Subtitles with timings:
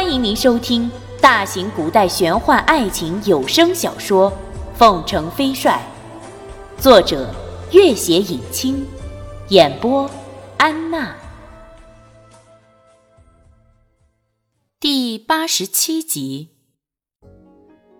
[0.00, 0.88] 欢迎您收听
[1.20, 4.30] 大型古代玄幻爱情有声小说
[4.78, 5.82] 《凤城飞帅》，
[6.80, 7.34] 作者：
[7.72, 8.86] 月写影清，
[9.48, 10.08] 演播：
[10.56, 11.16] 安娜。
[14.78, 16.50] 第八十七集，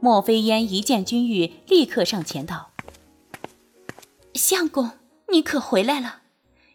[0.01, 2.71] 莫非烟一见君玉，立刻上前道
[4.35, 4.93] ：“相公，
[5.33, 6.21] 你可回来了？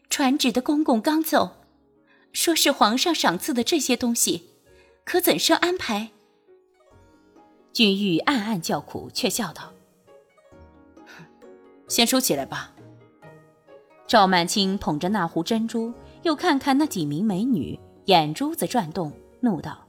[0.10, 1.52] 传旨的公公刚走，
[2.34, 4.50] 说是皇上赏赐的这些东西。”
[5.06, 6.12] 可怎生安排？
[7.72, 9.74] 君玉暗暗叫苦，却笑道
[11.88, 12.74] ：“先收起来吧。”
[14.08, 19.88] 赵曼青捧着那壶珍珠，又看看那几名美女，眼珠子转动，怒道：“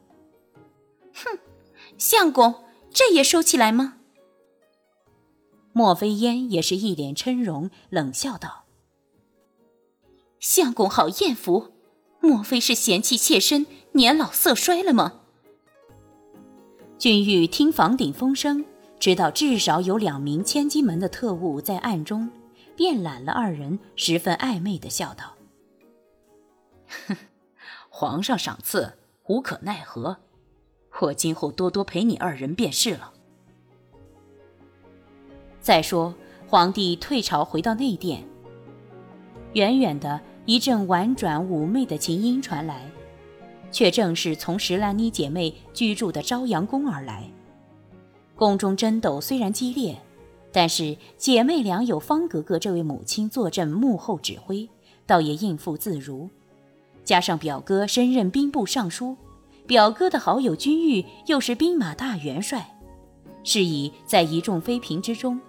[1.15, 1.39] 哼，
[1.99, 3.99] 相公，这也收起来吗？”
[5.73, 8.65] 莫非烟也是一脸嗔容，冷笑道
[10.41, 11.73] ：“相公好艳福。”
[12.21, 15.21] 莫非是嫌弃妾身年老色衰了吗？
[16.99, 18.65] 君玉听房顶风声，
[18.99, 22.29] 知道至少有两名千金门的特务在暗中，
[22.75, 25.37] 便揽了二人，十分暧昧的笑道
[27.89, 28.95] ：“皇上赏赐，
[29.29, 30.17] 无可奈何。
[31.01, 33.13] 我今后多多陪你二人便是了。
[35.61, 36.13] 再说，
[36.49, 38.27] 皇帝退朝回到内殿，
[39.53, 42.91] 远远的。”一阵婉转妩媚的琴音传来，
[43.75, 47.25] 却正是从石兰妮姐妹居住的朝阳宫而来。
[48.37, 50.01] 宫中争斗虽然激烈，
[50.53, 54.69] 但是姐妹俩有方格格这位母亲坐镇幕后指挥，
[55.07, 56.31] 倒也应付自如。
[57.05, 59.17] 加上表哥升任兵部尚书，
[59.67, 62.77] 表哥的好友君玉又是兵马大元帅，
[63.43, 65.41] 是以在一众妃嫔之中，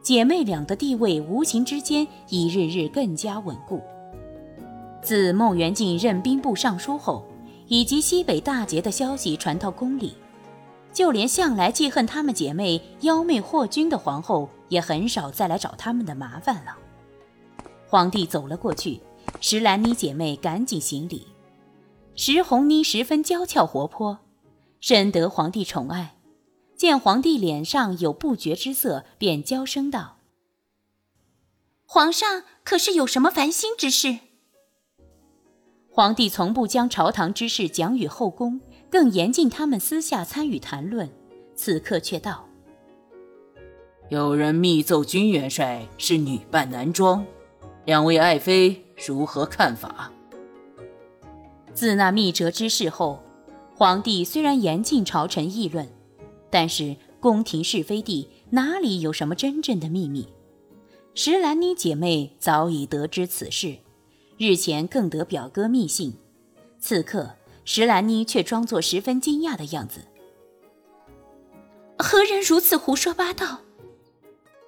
[0.00, 3.82] 姐妹俩的地位无形之间已日日更加稳固。
[5.02, 7.22] 自孟元敬任兵部尚书后，
[7.66, 10.14] 以及西北大捷的消息传到宫里，
[10.92, 16.76] 就连向来记恨她们姐妹妖媚惑君的皇后，也很少再来找他们的麻烦了。
[17.86, 19.00] 皇帝走了过去，
[19.40, 21.26] 石兰妮姐妹赶紧行礼。
[22.16, 24.18] 石红妮十分娇俏活泼，
[24.80, 26.16] 深得皇帝宠爱，
[26.76, 30.18] 见皇帝脸上有不觉之色，便娇声道
[31.86, 34.18] ：“皇上可是有什么烦心之事？”
[35.96, 38.60] 皇帝从不将朝堂之事讲与后宫，
[38.90, 41.08] 更严禁他们私下参与谈论。
[41.54, 42.48] 此刻却道
[44.10, 47.24] ：“有人密奏君元帅是女扮男装，
[47.84, 50.10] 两位爱妃如何看法？”
[51.72, 53.22] 自那密折之事后，
[53.76, 55.88] 皇帝虽然严禁朝臣议论，
[56.50, 60.26] 但是宫廷是非地哪里有什么真正的秘密？
[61.14, 63.76] 石兰妮姐妹早已得知此事。
[64.36, 66.14] 日前更得表哥密信，
[66.80, 70.00] 此刻石兰妮却装作十分惊讶的样子。
[71.98, 73.60] 何人如此胡说八道？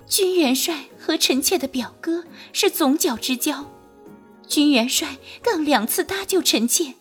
[0.06, 3.72] 君元帅和臣妾的表哥是总角之交，
[4.46, 6.94] 君元帅更两次搭救臣妾，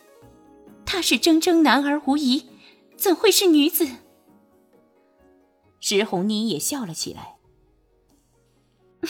[0.84, 2.46] 他是铮铮男儿无疑，
[2.96, 3.86] 怎会是女子？
[5.78, 7.36] 石红妮也笑了起来。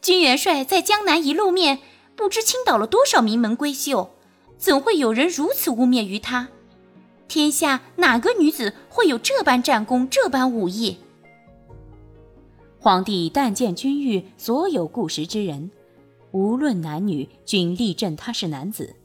[0.00, 1.80] 君元帅在江南一露面。
[2.18, 4.10] 不知倾倒了多少名门闺秀，
[4.58, 6.48] 怎会有人如此污蔑于他？
[7.28, 10.96] 天下哪个女子会有这般战功、这般武艺？
[12.80, 15.70] 皇帝但见君玉所有故识之人，
[16.32, 18.96] 无论男女，均力证他是男子。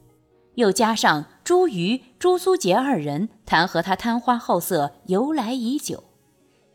[0.56, 6.04] 又加上朱瑜、朱苏杰二人弹劾他贪花好色由来已久，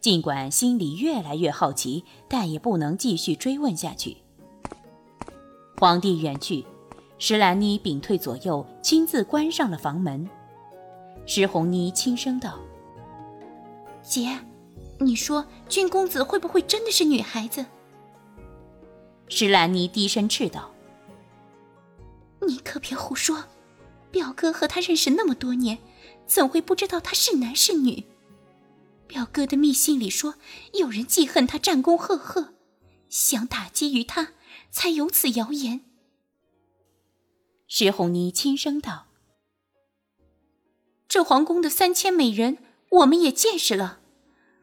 [0.01, 4.19] 尽管心里越来越好奇，但也不能继续追问下去。
[5.79, 6.65] 皇帝远去，
[7.21, 10.29] 石兰妮屏退左右，亲自关上了房门。
[11.25, 12.59] 石红妮轻声道
[14.03, 14.41] ：“姐，
[14.99, 17.65] 你说君公子会不会真的是女孩子？”
[19.31, 20.73] 石兰妮低声斥道
[22.45, 23.45] ：“你可别胡说！
[24.11, 25.79] 表哥和他认识那么多年，
[26.27, 28.03] 怎会不知道他是男是女？
[29.07, 30.35] 表哥的密信里说，
[30.73, 32.55] 有人记恨他战功赫赫，
[33.09, 34.31] 想打击于他。”
[34.71, 35.81] 才有此谣言。
[37.67, 39.07] 石红妮轻声道
[41.09, 42.59] ：“这皇宫的三千美人，
[42.91, 44.01] 我们也见识了，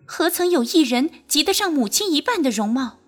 [0.06, 3.00] 何曾有一人及得上母亲一半的容貌？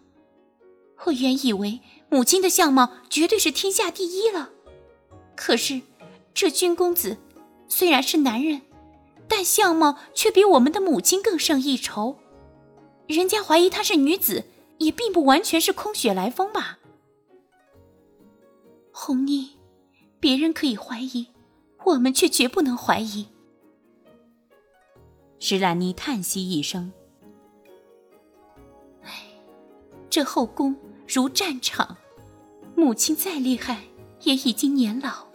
[1.05, 1.79] 我原以为
[2.09, 4.51] 母亲的相貌绝对是天下第一了，
[5.35, 5.81] 可是
[6.33, 7.17] 这君公子
[7.67, 8.61] 虽然是男人，
[9.27, 12.17] 但相貌却比我们的母亲更胜一筹。
[13.07, 14.45] 人家怀疑她是女子，
[14.77, 16.79] 也并不完全是空穴来风吧？”
[18.91, 19.57] 红妮，
[20.19, 21.27] 别人可以怀疑，
[21.85, 23.27] 我们却绝不能怀疑。
[25.39, 26.91] 石兰妮叹息一声
[29.05, 29.23] ：“唉，
[30.09, 30.75] 这后宫
[31.07, 31.95] 如战场，
[32.75, 33.83] 母亲再厉害，
[34.23, 35.27] 也已经年老，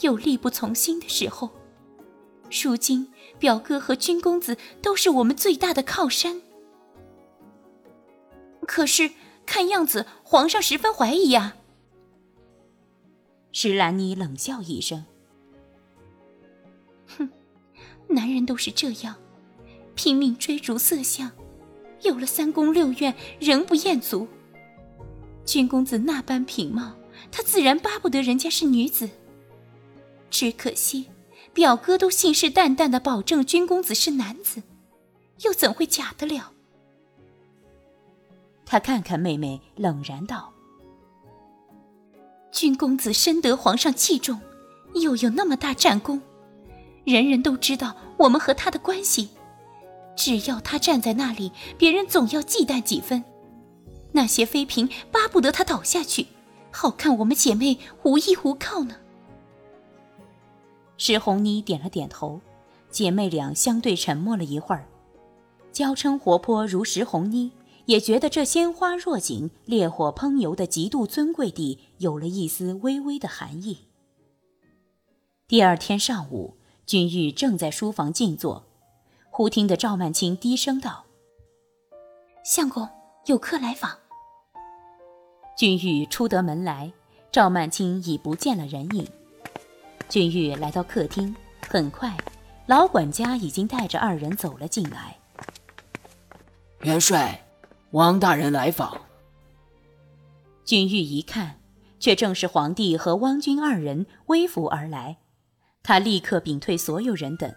[0.00, 1.50] 有力不从心的时候。
[2.62, 6.42] 如今表哥和君公子都是我们最大的靠山，
[8.66, 9.10] 可是
[9.44, 11.56] 看样子皇上十分怀疑呀。”
[13.52, 15.04] 石兰妮冷笑一声。
[17.06, 17.28] 哼
[18.08, 19.16] 男人都是这样，
[19.94, 21.30] 拼命追逐色相，
[22.02, 24.26] 有了三宫六院仍不厌足。
[25.44, 26.94] 君公子那般品貌，
[27.30, 29.10] 他自然巴不得人家是女子。
[30.30, 31.10] 只可惜，
[31.52, 34.62] 表哥都信誓旦旦的保证君公子是男子，
[35.42, 36.51] 又怎会假得了？
[38.72, 40.50] 他看看妹妹，冷然道
[42.50, 44.40] ：“君公子深得皇上器重，
[44.94, 46.22] 又有那么大战功。”
[47.04, 49.28] 人人都知道我们和他的关系，
[50.16, 53.22] 只要他站在那里，别人总要忌惮几分。
[54.12, 56.28] 那些妃嫔巴不得他倒下去，
[56.70, 58.96] 好看我们姐妹无依无靠呢。
[60.96, 62.40] 石红妮点了点头，
[62.90, 64.88] 姐妹俩相对沉默了一会儿。
[65.72, 67.52] 娇嗔活泼如石红妮，
[67.86, 73.88] 也觉得这鲜花若锦、烈火烹油的极度尊贵地有了一丝微微的寒意。
[75.46, 76.58] 第二天上午。
[76.84, 78.64] 君玉正在书房静坐，
[79.30, 81.04] 忽听得赵曼青低声道
[82.44, 82.86] ：“相公，
[83.26, 83.96] 有客来访。”
[85.56, 86.92] 君玉出得门来，
[87.30, 89.06] 赵曼青已不见了人影。
[90.08, 91.34] 君玉来到客厅，
[91.68, 92.14] 很快，
[92.66, 95.16] 老管家已经带着二人走了进来。
[96.80, 97.40] 元帅，
[97.92, 99.02] 王大人来访。
[100.64, 101.60] 君玉一看，
[101.98, 105.18] 却正是皇帝和汪君二人微服而来。
[105.82, 107.54] 他立刻屏退所有人等。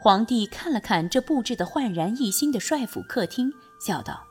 [0.00, 4.24] 皇帝看了看这布置的焕然一新的帅府客厅，笑道：“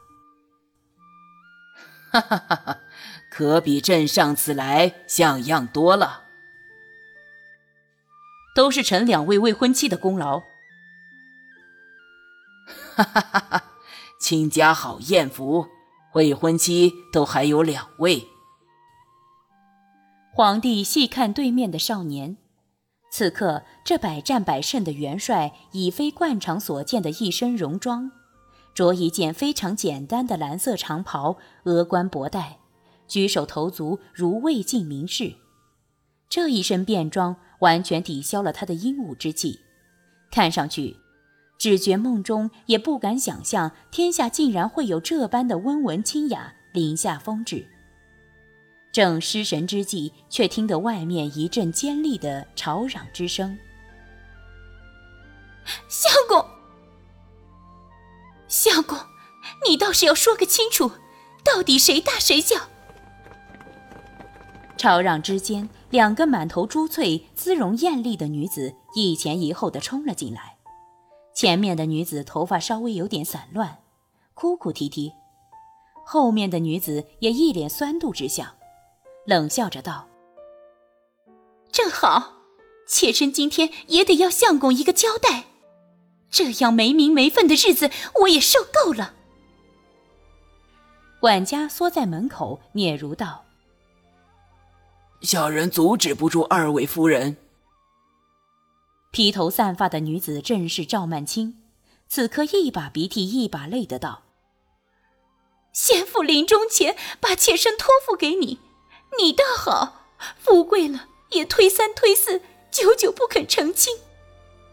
[2.12, 2.80] 哈哈哈哈，
[3.32, 6.24] 可比朕上次来像样多了。
[8.54, 10.42] 都是臣两位未婚妻的功劳。”
[12.96, 13.63] 哈哈哈哈，
[14.24, 15.68] 亲家好艳福，
[16.14, 18.26] 未婚妻都还有两位。
[20.32, 22.38] 皇帝细看对面的少年。
[23.12, 28.14] 此刻，这百战百胜的元帅已非惯常所见的一身戎装，
[28.74, 31.36] 着一件非常简单的蓝色长袍，
[31.66, 32.60] 额冠博带，
[33.10, 35.34] 举手投足如魏晋名士。
[36.30, 39.60] 这一身便装完全抵消了他的英武之气，
[40.32, 40.96] 看上去，
[41.58, 47.68] 只觉梦中也不敢想象，天下竟然会有这般的温文清雅、林下风致。
[48.92, 53.58] 正失神之际，却听得外面一阵尖利的吵嚷之声。
[55.88, 56.46] 相公，
[58.48, 58.98] 相公，
[59.68, 60.92] 你倒是要说个清楚，
[61.44, 62.68] 到底谁大谁小？
[64.78, 70.53] 吵嚷之间，两个满头珠翠、姿容艳丽的女子一前一后的冲了进来。
[71.44, 73.80] 前面的女子头发稍微有点散乱，
[74.34, 75.12] 哭哭啼啼；
[76.06, 78.48] 后面的女子也一脸酸度之相。
[79.26, 80.08] 冷笑着道
[81.70, 82.36] ：“正好，
[82.88, 85.44] 妾身今天也得要相公一个交代。
[86.32, 87.92] 这样没名没分的日子，
[88.22, 89.14] 我也受够了。”
[91.20, 93.44] 管家缩在门口，嗫嚅道
[95.20, 97.36] ：“小人阻止不住二位夫人。”
[99.14, 101.62] 披头散发的女子正是赵曼青，
[102.10, 104.24] 此刻一把鼻涕一把泪的道
[105.72, 108.58] ：“先父临终前把妾身托付给你。”
[109.20, 110.08] 你倒好，
[110.40, 112.42] 富贵了也推三推四，
[112.72, 114.00] 久久不肯成亲。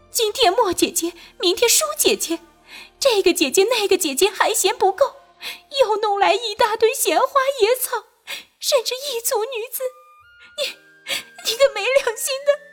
[0.09, 2.39] 今天莫姐姐，明天舒姐姐，
[2.99, 5.17] 这个姐姐那个姐姐还嫌不够，
[5.83, 7.27] 又弄来一大堆闲花
[7.61, 8.05] 野草，
[8.57, 9.83] 甚至异族女子。
[10.57, 11.11] 你，
[11.45, 12.70] 你个没良心的！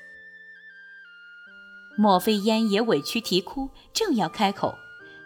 [2.00, 4.78] 莫非烟也委屈啼哭，正要开口，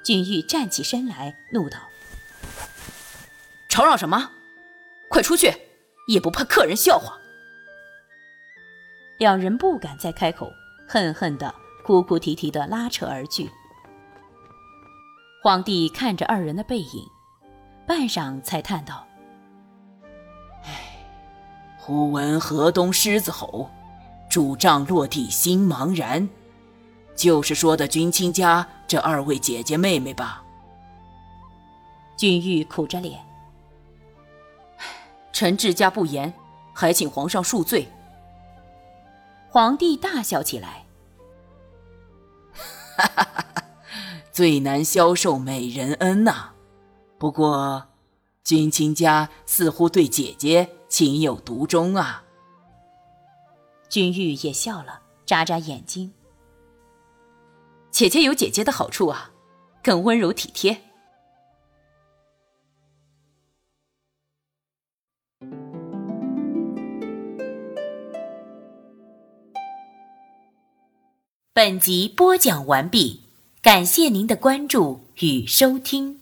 [0.02, 1.78] 君玉站起身来，怒道
[3.68, 4.30] ：“吵嚷什么？
[5.10, 5.52] 快出去！”
[6.08, 7.18] 也不怕客人笑话。
[9.18, 10.50] 两人不敢再开口，
[10.88, 13.50] 恨恨的哭哭啼啼的拉扯而去。
[15.42, 17.06] 皇帝看着二人的背影，
[17.86, 19.06] 半晌才叹道
[20.64, 21.06] ：“唉，
[21.76, 23.70] 忽闻河东狮子吼，
[24.30, 26.26] 拄杖落地心茫然。
[27.14, 30.42] 就是说的君亲家这二位姐姐妹妹吧？”
[32.16, 33.24] 君玉苦着脸。
[35.32, 36.32] 臣治家不严，
[36.72, 37.90] 还请皇上恕罪。
[39.48, 40.86] 皇帝大笑起来，
[42.96, 43.64] 哈哈哈！
[44.30, 46.52] 最难消受美人恩呐。
[47.18, 47.88] 不过，
[48.44, 52.24] 君亲家似乎对姐姐情有独钟啊。
[53.88, 56.14] 君玉也笑了，眨眨眼睛。
[58.02, 59.30] 姐姐有姐姐的好处啊，
[59.80, 60.82] 更温柔体贴。
[71.52, 73.20] 本集播讲完毕，
[73.62, 76.21] 感谢您的关注与收听。